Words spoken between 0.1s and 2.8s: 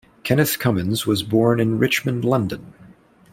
Kenneth Cummins was born in Richmond, London.